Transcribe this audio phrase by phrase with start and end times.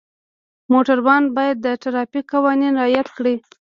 [0.71, 3.35] موټروان باید د ټرافیک قوانین رعایت کړي.